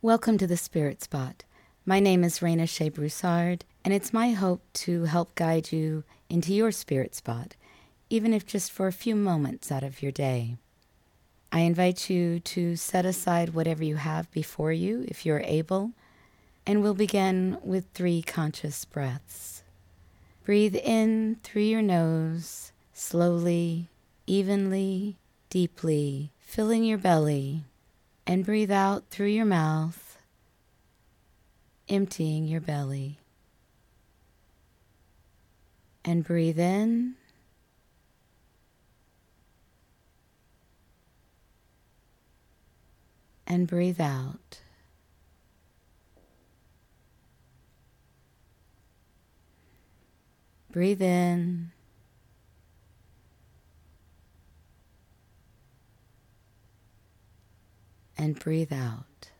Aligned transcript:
Welcome 0.00 0.38
to 0.38 0.46
the 0.46 0.56
Spirit 0.56 1.02
Spot. 1.02 1.42
My 1.84 1.98
name 1.98 2.22
is 2.22 2.38
Raina 2.38 2.68
Shea 2.68 2.88
Broussard, 2.88 3.64
and 3.84 3.92
it's 3.92 4.12
my 4.12 4.30
hope 4.30 4.62
to 4.74 5.06
help 5.06 5.34
guide 5.34 5.72
you 5.72 6.04
into 6.30 6.54
your 6.54 6.70
spirit 6.70 7.16
spot, 7.16 7.56
even 8.08 8.32
if 8.32 8.46
just 8.46 8.70
for 8.70 8.86
a 8.86 8.92
few 8.92 9.16
moments 9.16 9.72
out 9.72 9.82
of 9.82 10.00
your 10.00 10.12
day. 10.12 10.54
I 11.50 11.60
invite 11.62 12.08
you 12.08 12.38
to 12.38 12.76
set 12.76 13.04
aside 13.06 13.54
whatever 13.54 13.82
you 13.82 13.96
have 13.96 14.30
before 14.30 14.70
you, 14.70 15.04
if 15.08 15.26
you're 15.26 15.40
able, 15.40 15.90
and 16.64 16.80
we'll 16.80 16.94
begin 16.94 17.58
with 17.64 17.86
three 17.92 18.22
conscious 18.22 18.84
breaths. 18.84 19.64
Breathe 20.44 20.76
in 20.76 21.38
through 21.42 21.62
your 21.62 21.82
nose, 21.82 22.70
slowly, 22.92 23.88
evenly, 24.28 25.16
deeply, 25.50 26.30
filling 26.38 26.84
your 26.84 26.98
belly 26.98 27.64
and 28.28 28.44
breathe 28.44 28.70
out 28.70 29.04
through 29.08 29.28
your 29.28 29.46
mouth, 29.46 30.18
emptying 31.88 32.46
your 32.46 32.60
belly. 32.60 33.18
And 36.04 36.22
breathe 36.22 36.58
in. 36.58 37.14
And 43.46 43.66
breathe 43.66 44.00
out. 44.00 44.60
Breathe 50.70 51.00
in. 51.00 51.72
And 58.18 58.38
breathe 58.38 58.72
out. 58.72 59.30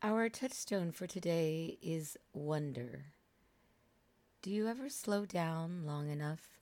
Our 0.00 0.28
touchstone 0.28 0.92
for 0.92 1.08
today 1.08 1.76
is 1.82 2.16
wonder. 2.32 3.06
Do 4.40 4.52
you 4.52 4.68
ever 4.68 4.88
slow 4.88 5.26
down 5.26 5.84
long 5.84 6.08
enough 6.08 6.60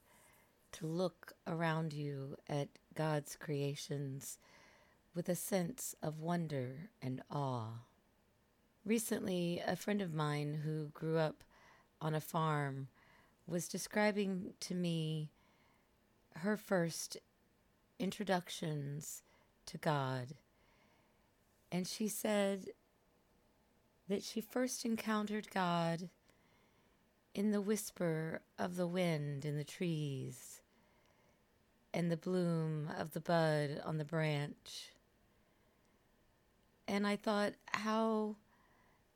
to 0.73 0.87
look 0.87 1.33
around 1.45 1.93
you 1.93 2.37
at 2.49 2.69
God's 2.95 3.35
creations 3.35 4.39
with 5.13 5.29
a 5.29 5.35
sense 5.35 5.93
of 6.01 6.19
wonder 6.19 6.89
and 6.99 7.21
awe? 7.29 7.83
Recently, 8.83 9.61
a 9.65 9.75
friend 9.75 10.01
of 10.01 10.13
mine 10.13 10.61
who 10.65 10.87
grew 10.87 11.17
up 11.17 11.43
on 12.01 12.15
a 12.15 12.21
farm 12.21 12.87
was 13.45 13.67
describing 13.67 14.53
to 14.61 14.73
me 14.73 15.29
her 16.39 16.57
first 16.57 17.17
introductions 17.99 19.23
to 19.65 19.77
God. 19.77 20.35
And 21.71 21.87
she 21.87 22.07
said 22.07 22.67
that 24.07 24.23
she 24.23 24.41
first 24.41 24.85
encountered 24.85 25.51
God 25.51 26.09
in 27.33 27.51
the 27.51 27.61
whisper 27.61 28.41
of 28.57 28.75
the 28.75 28.87
wind 28.87 29.45
in 29.45 29.57
the 29.57 29.63
trees 29.63 30.61
and 31.93 32.11
the 32.11 32.17
bloom 32.17 32.89
of 32.97 33.13
the 33.13 33.19
bud 33.19 33.81
on 33.85 33.97
the 33.97 34.05
branch. 34.05 34.91
And 36.87 37.05
I 37.05 37.15
thought, 37.15 37.53
how 37.67 38.37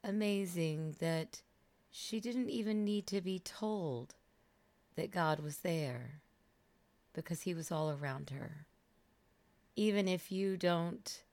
amazing 0.03 0.95
that 0.99 1.41
she 1.89 2.19
didn't 2.19 2.49
even 2.49 2.83
need 2.83 3.07
to 3.07 3.21
be 3.21 3.39
told 3.39 4.15
that 4.95 5.11
God 5.11 5.39
was 5.39 5.57
there 5.57 6.21
because 7.13 7.41
He 7.41 7.53
was 7.53 7.71
all 7.71 7.91
around 7.91 8.29
her. 8.29 8.65
Even 9.75 10.07
if 10.07 10.31
you 10.31 10.57
don't 10.57 11.23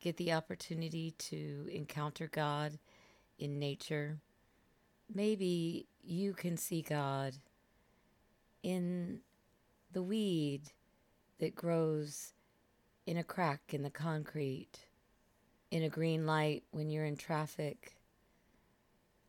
get 0.00 0.16
the 0.16 0.32
opportunity 0.32 1.12
to 1.18 1.68
encounter 1.72 2.28
God 2.28 2.78
in 3.38 3.58
nature, 3.58 4.18
maybe 5.12 5.86
you 6.02 6.32
can 6.32 6.56
see 6.56 6.82
God 6.82 7.34
in 8.62 9.20
the 9.92 10.02
weed 10.02 10.72
that 11.38 11.54
grows 11.54 12.32
in 13.06 13.16
a 13.16 13.24
crack 13.24 13.60
in 13.72 13.82
the 13.82 13.90
concrete, 13.90 14.86
in 15.70 15.82
a 15.82 15.88
green 15.88 16.26
light 16.26 16.62
when 16.70 16.90
you're 16.90 17.04
in 17.04 17.16
traffic, 17.16 17.96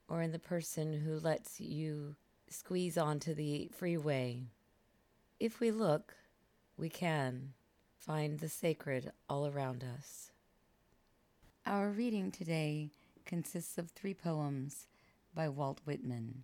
or 0.08 0.22
in 0.22 0.31
the 0.31 0.40
person 0.40 0.94
who 0.94 1.19
lets 1.19 1.59
you 1.59 2.16
squeeze 2.50 2.98
onto 2.98 3.34
the 3.34 3.69
freeway. 3.74 4.44
If 5.40 5.62
we 5.62 5.72
look, 5.72 6.16
we 6.76 6.90
can 6.90 7.54
find 7.98 8.40
the 8.40 8.50
sacred 8.50 9.14
all 9.30 9.48
around 9.48 9.86
us. 9.86 10.32
Our 11.66 11.92
reading 11.92 12.30
today 12.30 12.90
consists 13.26 13.78
of 13.78 13.90
three 13.92 14.14
poems 14.14 14.88
by 15.34 15.48
Walt 15.48 15.80
Whitman. 15.86 16.44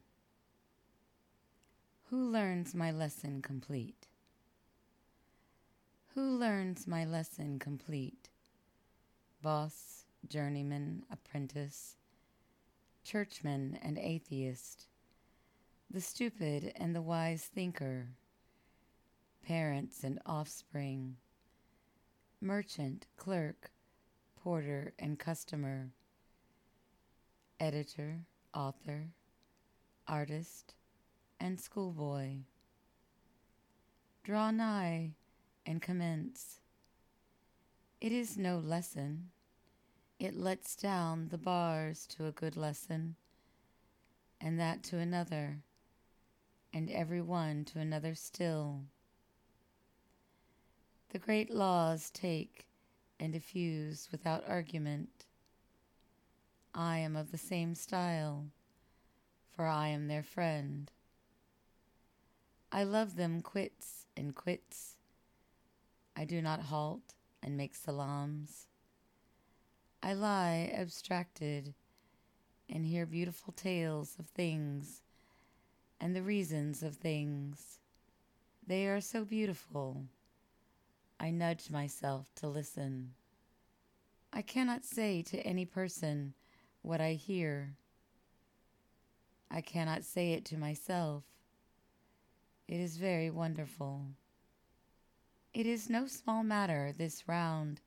Who 2.10 2.32
learns 2.32 2.74
my 2.74 2.90
lesson 2.90 3.42
complete? 3.42 4.08
Who 6.14 6.38
learns 6.38 6.88
my 6.88 7.04
lesson 7.04 7.60
complete? 7.60 8.30
Boss, 9.42 10.06
journeyman, 10.30 11.04
apprentice, 11.12 11.98
churchman, 13.04 13.78
and 13.82 13.98
atheist, 13.98 14.86
the 15.92 16.00
stupid 16.00 16.72
and 16.78 16.96
the 16.96 17.02
wise 17.02 17.44
thinker 17.44 18.08
parents 19.46 20.04
and 20.04 20.20
offspring, 20.26 21.18
merchant, 22.42 23.06
clerk, 23.16 23.70
porter, 24.42 24.94
and 24.98 25.20
customer, 25.20 25.92
editor, 27.60 28.22
author, 28.56 29.10
artist, 30.08 30.74
and 31.40 31.60
schoolboy. 31.60 32.38
Draw 34.24 34.50
nigh 34.52 35.12
and 35.64 35.80
commence. 35.80 36.62
It 38.02 38.12
is 38.12 38.38
no 38.38 38.58
lesson. 38.58 39.30
It 40.20 40.36
lets 40.36 40.76
down 40.76 41.28
the 41.30 41.38
bars 41.38 42.08
to 42.18 42.26
a 42.26 42.32
good 42.32 42.58
lesson, 42.58 43.16
and 44.42 44.60
that 44.60 44.82
to 44.86 44.98
another, 44.98 45.60
and 46.74 46.90
every 46.90 47.22
one 47.22 47.64
to 47.66 47.80
another 47.80 48.16
still. 48.16 48.86
The 51.16 51.20
great 51.20 51.50
laws 51.50 52.10
take 52.10 52.68
and 53.22 53.32
diffuse 53.32 54.10
without 54.12 54.44
argument. 54.50 55.28
I 56.74 56.98
am 56.98 57.16
of 57.16 57.32
the 57.32 57.38
same 57.38 57.74
style, 57.74 58.48
for 59.56 59.66
I 59.66 59.88
am 59.88 60.10
their 60.10 60.24
friend. 60.24 60.92
I 62.70 62.84
love 62.84 63.16
them 63.16 63.40
quits 63.40 64.08
and 64.18 64.36
quits. 64.36 64.98
I 66.18 66.26
do 66.26 66.42
not 66.42 66.64
halt 66.64 67.14
and 67.42 67.56
make 67.56 67.76
salams. 67.76 68.68
I 70.04 70.12
lie 70.16 70.70
abstracted 70.78 71.76
and 72.70 72.86
hear 72.86 73.06
beautiful 73.06 73.54
tales 73.54 74.18
of 74.20 74.28
things 74.28 75.02
and 75.98 76.14
the 76.14 76.24
reasons 76.24 76.84
of 76.84 76.98
things. 76.98 77.80
They 78.68 78.90
are 78.90 79.00
so 79.00 79.24
beautiful 79.24 80.08
I 81.20 81.32
nudge 81.32 81.70
myself 81.70 82.34
to 82.36 82.48
listen. 82.48 83.14
I 84.34 84.42
cannot 84.42 84.84
say 84.84 85.22
to 85.24 85.40
any 85.40 85.66
person 85.66 86.34
what 86.82 87.00
I 87.00 87.14
hear. 87.14 87.76
I 89.50 89.62
cannot 89.62 90.04
say 90.04 90.34
it 90.34 90.44
to 90.46 90.58
myself. 90.58 91.24
It 92.68 92.80
is 92.80 92.98
very 92.98 93.30
wonderful. 93.30 94.08
It 95.54 95.66
is 95.66 95.90
no 95.90 96.06
small 96.08 96.44
matter, 96.44 96.92
this 96.92 97.28
round 97.28 97.80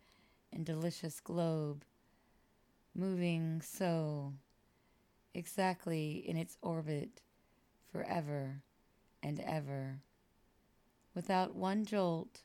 and 0.51 0.65
delicious 0.65 1.21
globe, 1.21 1.85
moving 2.95 3.61
so 3.61 4.33
exactly 5.35 6.25
in 6.27 6.37
its 6.37 6.57
orbit 6.63 7.21
forever 7.93 8.63
and 9.23 9.39
ever, 9.41 10.01
without 11.15 11.55
one 11.55 11.85
jolt 11.85 12.41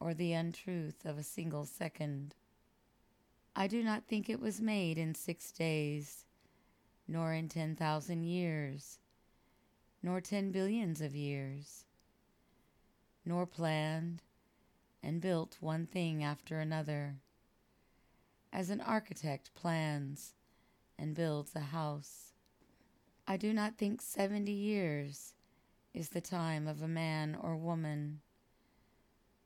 or 0.00 0.14
the 0.14 0.32
untruth 0.32 1.04
of 1.04 1.18
a 1.18 1.22
single 1.22 1.64
second. 1.64 2.34
I 3.56 3.66
do 3.66 3.82
not 3.82 4.04
think 4.06 4.28
it 4.28 4.40
was 4.40 4.60
made 4.60 4.98
in 4.98 5.14
six 5.14 5.50
days, 5.50 6.24
nor 7.08 7.32
in 7.32 7.48
ten 7.48 7.74
thousand 7.74 8.22
years, 8.22 8.98
nor 10.02 10.20
ten 10.20 10.52
billions 10.52 11.00
of 11.00 11.16
years, 11.16 11.84
nor 13.24 13.46
planned 13.46 14.22
and 15.02 15.20
built 15.20 15.56
one 15.60 15.86
thing 15.86 16.22
after 16.22 16.60
another, 16.60 17.16
as 18.52 18.70
an 18.70 18.80
architect 18.80 19.54
plans 19.54 20.34
and 20.98 21.14
builds 21.14 21.54
a 21.56 21.60
house. 21.60 22.32
I 23.26 23.36
do 23.36 23.52
not 23.52 23.76
think 23.76 24.00
seventy 24.00 24.52
years 24.52 25.34
is 25.92 26.10
the 26.10 26.20
time 26.20 26.68
of 26.68 26.80
a 26.80 26.88
man 26.88 27.36
or 27.40 27.56
woman 27.56 28.20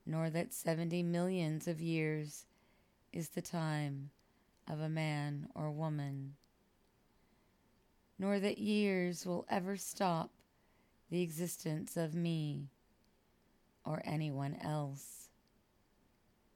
nor 0.04 0.30
that 0.30 0.52
seventy 0.52 1.02
millions 1.02 1.68
of 1.68 1.80
years 1.80 2.46
is 3.12 3.30
the 3.30 3.42
time 3.42 4.10
of 4.68 4.80
a 4.80 4.88
man 4.88 5.48
or 5.54 5.70
woman, 5.70 6.34
nor 8.18 8.38
that 8.40 8.58
years 8.58 9.26
will 9.26 9.46
ever 9.50 9.76
stop 9.76 10.30
the 11.10 11.22
existence 11.22 11.96
of 11.96 12.14
me 12.14 12.68
or 13.84 14.02
anyone 14.04 14.56
else. 14.62 15.28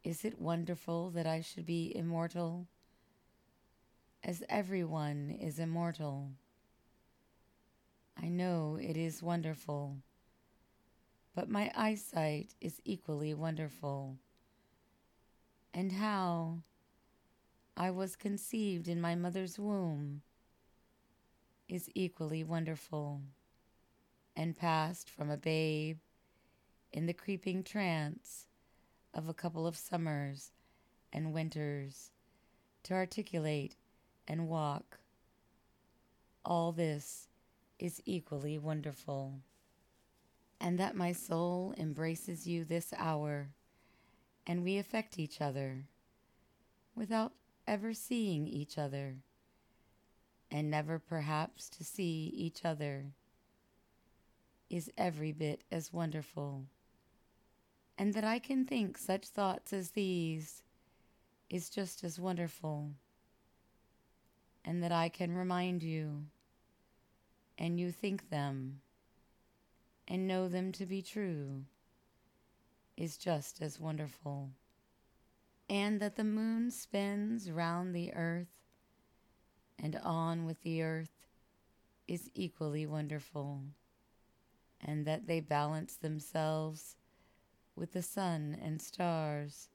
Is 0.04 0.24
it 0.24 0.40
wonderful 0.40 1.10
that 1.10 1.26
I 1.26 1.40
should 1.40 1.66
be 1.66 1.92
immortal? 1.94 2.68
As 4.22 4.42
everyone 4.48 5.36
is 5.40 5.58
immortal. 5.58 6.30
I 8.20 8.28
know 8.28 8.78
it 8.80 8.96
is 8.96 9.22
wonderful, 9.22 9.98
but 11.36 11.50
my 11.50 11.70
eyesight 11.76 12.54
is 12.62 12.80
equally 12.86 13.34
wonderful. 13.34 14.16
And 15.74 15.92
how 15.92 16.62
I 17.76 17.90
was 17.90 18.16
conceived 18.16 18.88
in 18.88 19.02
my 19.02 19.14
mother's 19.14 19.58
womb 19.58 20.22
is 21.68 21.90
equally 21.94 22.42
wonderful, 22.42 23.20
and 24.34 24.56
passed 24.56 25.10
from 25.10 25.30
a 25.30 25.36
babe 25.36 25.98
in 26.90 27.04
the 27.04 27.12
creeping 27.12 27.62
trance 27.62 28.46
of 29.12 29.28
a 29.28 29.34
couple 29.34 29.66
of 29.66 29.76
summers 29.76 30.52
and 31.12 31.34
winters 31.34 32.12
to 32.84 32.94
articulate 32.94 33.76
and 34.26 34.48
walk. 34.48 35.00
All 36.46 36.72
this 36.72 37.28
is 37.78 38.00
equally 38.06 38.56
wonderful. 38.56 39.40
And 40.60 40.78
that 40.78 40.96
my 40.96 41.12
soul 41.12 41.74
embraces 41.76 42.46
you 42.46 42.64
this 42.64 42.92
hour, 42.96 43.50
and 44.46 44.64
we 44.64 44.78
affect 44.78 45.18
each 45.18 45.40
other 45.40 45.84
without 46.94 47.32
ever 47.66 47.92
seeing 47.92 48.48
each 48.48 48.78
other, 48.78 49.16
and 50.50 50.70
never 50.70 50.98
perhaps 50.98 51.68
to 51.68 51.84
see 51.84 52.32
each 52.34 52.64
other, 52.64 53.06
is 54.70 54.90
every 54.96 55.32
bit 55.32 55.62
as 55.70 55.92
wonderful. 55.92 56.64
And 57.98 58.14
that 58.14 58.24
I 58.24 58.38
can 58.38 58.64
think 58.64 58.96
such 58.98 59.26
thoughts 59.26 59.72
as 59.72 59.90
these 59.90 60.62
is 61.50 61.70
just 61.70 62.02
as 62.02 62.18
wonderful. 62.18 62.90
And 64.64 64.82
that 64.82 64.92
I 64.92 65.08
can 65.08 65.34
remind 65.34 65.82
you, 65.82 66.24
and 67.58 67.78
you 67.78 67.92
think 67.92 68.30
them, 68.30 68.80
and 70.08 70.26
know 70.26 70.48
them 70.48 70.72
to 70.72 70.86
be 70.86 71.02
true, 71.02 71.64
is 72.96 73.16
just 73.16 73.60
as 73.60 73.80
wonderful 73.80 74.50
and 75.68 76.00
that 76.00 76.16
the 76.16 76.24
moon 76.24 76.70
spins 76.70 77.50
round 77.50 77.94
the 77.94 78.12
earth 78.14 78.46
and 79.78 79.96
on 79.96 80.44
with 80.44 80.62
the 80.62 80.82
earth 80.82 81.26
is 82.06 82.30
equally 82.34 82.86
wonderful, 82.86 83.62
and 84.80 85.04
that 85.04 85.26
they 85.26 85.40
balance 85.40 85.96
themselves 85.96 86.94
with 87.74 87.92
the 87.92 88.02
sun 88.02 88.56
and 88.62 88.80
stars 88.80 89.68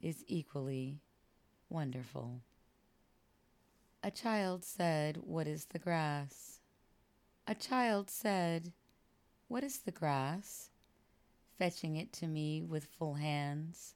is 0.00 0.24
equally 0.28 1.00
wonderful. 1.68 2.40
A 4.04 4.10
child 4.10 4.64
said, 4.64 5.16
What 5.18 5.48
is 5.48 5.66
the 5.66 5.78
grass? 5.78 6.60
A 7.46 7.54
child 7.54 8.08
said, 8.08 8.72
What 9.52 9.64
is 9.64 9.80
the 9.80 9.92
grass? 9.92 10.70
fetching 11.58 11.96
it 11.96 12.10
to 12.14 12.26
me 12.26 12.62
with 12.62 12.86
full 12.86 13.12
hands. 13.12 13.94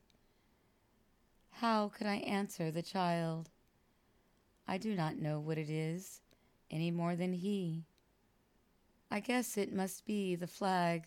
How 1.49 1.89
could 1.89 2.07
I 2.07 2.17
answer 2.17 2.71
the 2.71 2.83
child? 2.83 3.49
I 4.69 4.77
do 4.77 4.95
not 4.95 5.17
know 5.17 5.41
what 5.41 5.57
it 5.57 5.71
is, 5.71 6.21
any 6.71 6.91
more 6.91 7.17
than 7.17 7.33
he. 7.33 7.87
I 9.11 9.21
guess 9.21 9.57
it 9.57 9.73
must 9.73 10.05
be 10.05 10.35
the 10.35 10.47
flag 10.47 11.05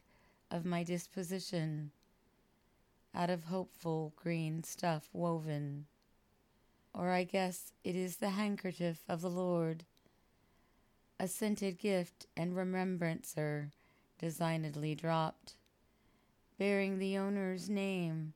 of 0.50 0.66
my 0.66 0.82
disposition, 0.82 1.92
out 3.14 3.30
of 3.30 3.44
hopeful 3.44 4.14
green 4.16 4.64
stuff 4.64 5.10
woven. 5.14 5.86
Or 6.92 7.12
I 7.12 7.24
guess 7.24 7.72
it 7.84 7.96
is 7.96 8.16
the 8.16 8.32
handkerchief 8.32 9.04
of 9.08 9.22
the 9.22 9.30
Lord, 9.30 9.86
a 11.20 11.28
scented 11.28 11.78
gift 11.78 12.26
and 12.36 12.56
remembrancer 12.56 13.74
designedly 14.20 14.94
dropped, 14.94 15.56
bearing 16.60 17.00
the 17.00 17.18
owner's 17.18 17.70
name 17.70 18.34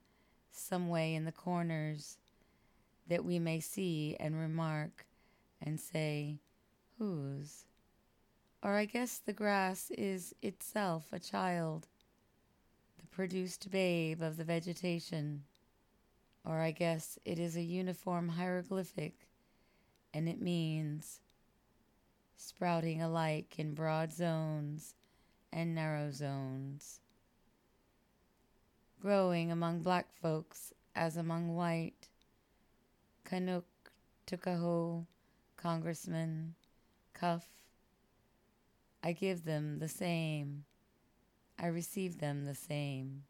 some 0.51 0.87
way 0.87 1.13
in 1.13 1.25
the 1.25 1.31
corners 1.31 2.17
that 3.07 3.25
we 3.25 3.37
may 3.37 3.59
see 3.59 4.15
and 4.19 4.39
remark 4.39 5.05
and 5.61 5.79
say, 5.79 6.39
Whose? 6.97 7.65
Or 8.63 8.75
I 8.75 8.85
guess 8.85 9.17
the 9.17 9.33
grass 9.33 9.91
is 9.91 10.33
itself 10.41 11.07
a 11.11 11.19
child, 11.19 11.87
the 12.97 13.07
produced 13.07 13.69
babe 13.69 14.21
of 14.21 14.37
the 14.37 14.45
vegetation. 14.45 15.43
Or 16.45 16.59
I 16.59 16.71
guess 16.71 17.19
it 17.25 17.39
is 17.39 17.57
a 17.57 17.61
uniform 17.61 18.29
hieroglyphic, 18.29 19.27
and 20.13 20.29
it 20.29 20.41
means 20.41 21.19
sprouting 22.37 23.01
alike 23.01 23.55
in 23.57 23.73
broad 23.73 24.13
zones 24.13 24.95
and 25.53 25.73
narrow 25.75 26.11
zones 26.11 26.99
growing 29.03 29.51
among 29.51 29.81
black 29.81 30.07
folks 30.21 30.73
as 30.95 31.17
among 31.17 31.53
white. 31.53 32.07
Canuck, 33.25 33.65
Tuckahoe, 34.25 35.05
Congressman, 35.57 36.55
Cuff. 37.13 37.45
I 39.03 39.11
give 39.11 39.43
them 39.43 39.79
the 39.79 39.89
same. 39.89 40.63
I 41.59 41.67
receive 41.67 42.19
them 42.19 42.45
the 42.45 42.55
same. 42.55 43.23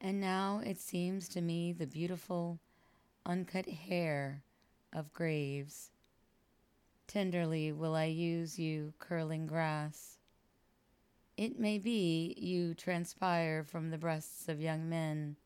And 0.00 0.20
now 0.20 0.60
it 0.66 0.80
seems 0.80 1.28
to 1.28 1.40
me 1.40 1.72
the 1.72 1.86
beautiful, 1.86 2.58
uncut 3.24 3.68
hair 3.68 4.42
of 4.92 5.12
graves. 5.12 5.90
Tenderly 7.06 7.70
will 7.70 7.94
I 7.94 8.06
use 8.06 8.58
you, 8.58 8.92
curling 8.98 9.46
grass. 9.46 10.17
It 11.38 11.56
may 11.56 11.78
be 11.78 12.34
you 12.36 12.74
transpire 12.74 13.62
from 13.62 13.90
the 13.90 13.96
breasts 13.96 14.48
of 14.48 14.60
young 14.60 14.88
men. 14.88 15.36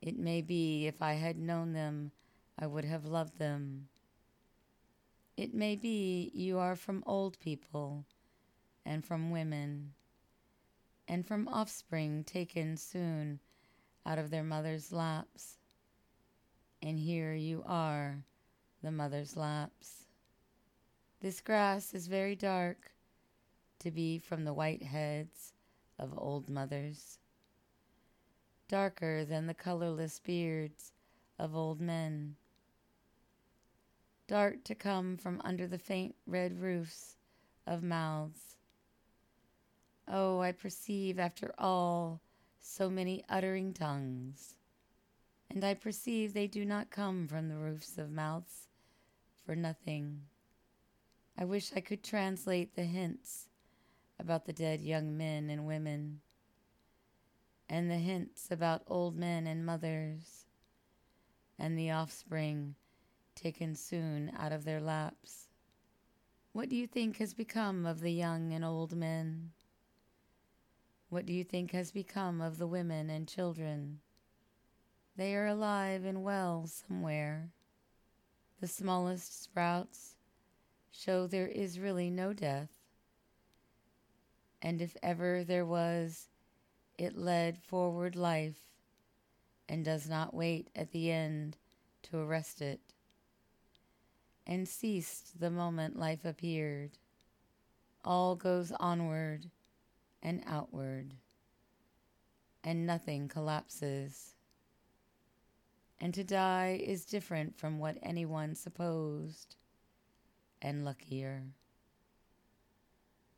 It 0.00 0.18
may 0.18 0.42
be 0.42 0.88
if 0.88 1.00
I 1.00 1.12
had 1.12 1.38
known 1.38 1.72
them, 1.72 2.10
I 2.58 2.66
would 2.66 2.84
have 2.84 3.04
loved 3.04 3.38
them. 3.38 3.86
It 5.36 5.54
may 5.54 5.76
be 5.76 6.32
you 6.34 6.58
are 6.58 6.74
from 6.74 7.04
old 7.06 7.38
people 7.38 8.06
and 8.84 9.04
from 9.04 9.30
women 9.30 9.92
and 11.06 11.24
from 11.24 11.46
offspring 11.46 12.24
taken 12.24 12.76
soon 12.76 13.38
out 14.04 14.18
of 14.18 14.30
their 14.30 14.42
mother's 14.42 14.90
laps. 14.90 15.58
And 16.82 16.98
here 16.98 17.34
you 17.34 17.62
are, 17.68 18.24
the 18.82 18.90
mother's 18.90 19.36
laps. 19.36 20.06
This 21.20 21.40
grass 21.40 21.94
is 21.94 22.08
very 22.08 22.34
dark 22.34 22.91
to 23.82 23.90
be 23.90 24.16
from 24.16 24.44
the 24.44 24.54
white 24.54 24.82
heads 24.82 25.52
of 25.98 26.16
old 26.16 26.48
mothers, 26.48 27.18
darker 28.68 29.24
than 29.24 29.46
the 29.46 29.54
colorless 29.54 30.20
beards 30.20 30.92
of 31.36 31.56
old 31.56 31.80
men, 31.80 32.36
dark 34.28 34.62
to 34.62 34.74
come 34.76 35.16
from 35.16 35.40
under 35.44 35.66
the 35.66 35.78
faint 35.78 36.14
red 36.26 36.60
roofs 36.60 37.16
of 37.66 37.82
mouths. 37.82 38.56
Oh, 40.06 40.40
I 40.40 40.52
perceive 40.52 41.18
after 41.18 41.52
all 41.58 42.20
so 42.60 42.88
many 42.88 43.24
uttering 43.28 43.74
tongues, 43.74 44.54
and 45.50 45.64
I 45.64 45.74
perceive 45.74 46.34
they 46.34 46.46
do 46.46 46.64
not 46.64 46.90
come 46.90 47.26
from 47.26 47.48
the 47.48 47.58
roofs 47.58 47.98
of 47.98 48.12
mouths 48.12 48.68
for 49.44 49.56
nothing. 49.56 50.22
I 51.36 51.44
wish 51.44 51.72
I 51.74 51.80
could 51.80 52.04
translate 52.04 52.76
the 52.76 52.84
hints 52.84 53.48
about 54.18 54.44
the 54.44 54.52
dead 54.52 54.80
young 54.80 55.16
men 55.16 55.50
and 55.50 55.66
women, 55.66 56.20
and 57.68 57.90
the 57.90 57.96
hints 57.96 58.50
about 58.50 58.82
old 58.86 59.16
men 59.16 59.46
and 59.46 59.64
mothers, 59.64 60.46
and 61.58 61.78
the 61.78 61.90
offspring 61.90 62.74
taken 63.34 63.74
soon 63.74 64.30
out 64.38 64.52
of 64.52 64.64
their 64.64 64.80
laps. 64.80 65.48
What 66.52 66.68
do 66.68 66.76
you 66.76 66.86
think 66.86 67.16
has 67.16 67.32
become 67.32 67.86
of 67.86 68.00
the 68.00 68.12
young 68.12 68.52
and 68.52 68.64
old 68.64 68.94
men? 68.94 69.52
What 71.08 71.26
do 71.26 71.32
you 71.32 71.44
think 71.44 71.72
has 71.72 71.90
become 71.90 72.40
of 72.40 72.58
the 72.58 72.66
women 72.66 73.10
and 73.10 73.26
children? 73.26 74.00
They 75.16 75.34
are 75.34 75.46
alive 75.46 76.04
and 76.04 76.22
well 76.22 76.66
somewhere. 76.66 77.50
The 78.60 78.68
smallest 78.68 79.42
sprouts 79.42 80.16
show 80.90 81.26
there 81.26 81.48
is 81.48 81.80
really 81.80 82.10
no 82.10 82.32
death 82.32 82.81
and 84.62 84.80
if 84.80 84.96
ever 85.02 85.42
there 85.42 85.66
was, 85.66 86.28
it 86.96 87.18
led 87.18 87.58
forward 87.58 88.14
life 88.14 88.68
and 89.68 89.84
does 89.84 90.08
not 90.08 90.32
wait 90.32 90.68
at 90.76 90.92
the 90.92 91.10
end 91.10 91.56
to 92.02 92.18
arrest 92.18 92.62
it, 92.62 92.80
and 94.46 94.68
ceased 94.68 95.40
the 95.40 95.50
moment 95.50 95.98
life 95.98 96.24
appeared. 96.24 96.92
All 98.04 98.36
goes 98.36 98.72
onward 98.78 99.50
and 100.22 100.42
outward, 100.46 101.14
and 102.62 102.86
nothing 102.86 103.28
collapses. 103.28 104.34
And 106.00 106.12
to 106.14 106.24
die 106.24 106.80
is 106.84 107.04
different 107.04 107.56
from 107.56 107.78
what 107.78 107.98
anyone 108.02 108.54
supposed, 108.54 109.56
and 110.60 110.84
luckier. 110.84 111.44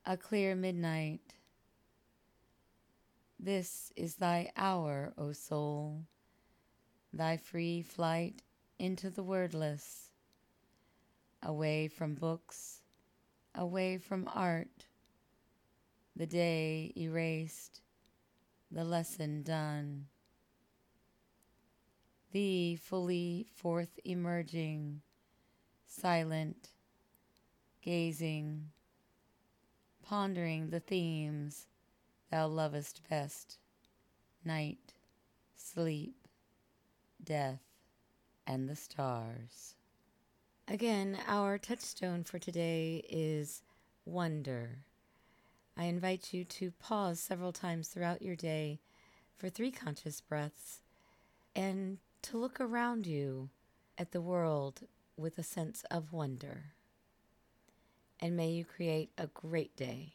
A 0.07 0.19
clear 0.19 0.55
midnight. 0.55 1.33
This 3.41 3.91
is 3.97 4.17
thy 4.17 4.53
hour, 4.55 5.15
O 5.17 5.33
soul, 5.33 6.03
thy 7.11 7.39
free 7.39 7.81
flight 7.81 8.43
into 8.79 9.09
the 9.09 9.23
wordless, 9.23 10.11
away 11.43 11.89
from 11.89 12.17
books, 12.17 12.83
away 13.55 13.97
from 13.97 14.29
art, 14.35 14.85
the 16.15 16.27
day 16.27 16.93
erased, 16.99 17.81
the 18.71 18.85
lesson 18.85 19.43
done. 19.43 20.05
Thee 22.31 22.77
fully 22.77 23.47
forth 23.55 23.99
emerging, 24.05 25.01
silent, 25.87 26.69
gazing, 27.81 28.71
pondering 30.05 30.71
the 30.71 30.81
themes 30.81 31.67
thou 32.31 32.47
lovest 32.47 33.01
best 33.09 33.59
night, 34.45 34.93
sleep, 35.57 36.15
death, 37.23 37.63
and 38.47 38.69
the 38.69 38.77
stars. 38.77 39.75
Again, 40.69 41.19
our 41.27 41.59
touchstone 41.59 42.25
for 42.25 42.39
today 42.39 43.05
is 43.09 43.63
wonder. 44.05 44.79
I 45.77 45.85
invite 45.85 46.33
you 46.33 46.45
to 46.45 46.71
pause 46.73 47.21
several 47.21 47.53
times 47.53 47.89
throughout 47.89 48.23
your 48.23 48.37
day 48.37 48.81
for 49.37 49.49
three 49.49 49.71
conscious 49.71 50.21
breaths 50.21 50.81
and 51.57 51.99
to 52.23 52.39
look 52.39 52.61
around 52.61 53.07
you 53.07 53.51
at 53.99 54.13
the 54.13 54.21
world 54.21 54.83
with 55.17 55.39
a 55.39 55.43
sense 55.43 55.85
of 55.91 56.13
wonder. 56.13 56.74
And 58.25 58.39
may 58.39 58.53
you 58.53 58.65
create 58.65 59.11
a 59.19 59.27
great 59.27 59.77
day. 59.77 60.15